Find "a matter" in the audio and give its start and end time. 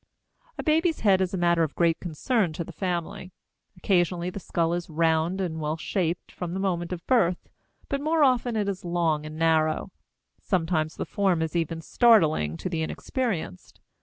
1.31-1.61